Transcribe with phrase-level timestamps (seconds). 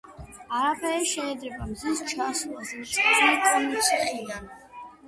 [0.59, 4.55] არაფერი შეედრება მზის ჩასვლას მწვანე კონცხიდან.